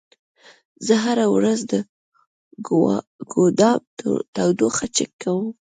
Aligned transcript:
زه 0.85 0.95
هره 1.05 1.25
ورځ 1.35 1.59
د 1.71 1.73
ګودام 3.33 3.79
تودوخه 4.35 4.85
چک 4.95 5.11
کوم. 5.23 5.47